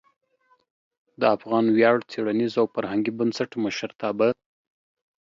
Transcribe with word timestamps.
د 1.19 1.21
افغان 1.35 1.65
ویاړ 1.75 1.97
څیړنیز 2.11 2.53
او 2.61 2.65
فرهنګي 2.73 3.11
بنسټ 3.19 3.51
مشرتابه 3.63 4.27